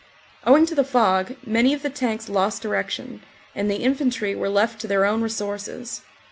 [0.47, 3.21] Owing to the fog many of the tanks lost direction,
[3.53, 6.01] and the infantry were left to their own resources.